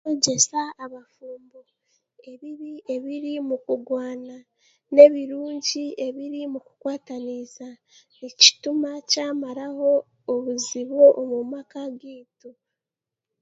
[0.05, 1.59] Kwegyesa abafumbo
[2.31, 4.37] ebiibi ebiri omukurwaana
[4.93, 7.67] n'ebirungi ebiri mukukwataniisa
[8.17, 9.89] nikituma kyamaraho
[10.33, 12.49] obizibu omu maaka geitu.